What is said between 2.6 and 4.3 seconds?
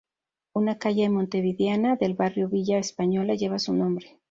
Española lleva su nombre.